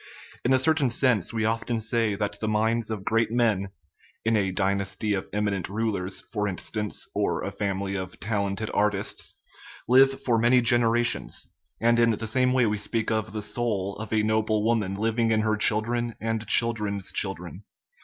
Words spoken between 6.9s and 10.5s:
or a fam ily of talented artists) live for